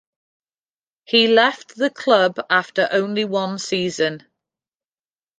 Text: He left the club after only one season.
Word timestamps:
He 1.05 1.27
left 1.27 1.75
the 1.75 1.91
club 1.91 2.39
after 2.49 2.87
only 2.91 3.23
one 3.23 3.59
season. 3.59 4.23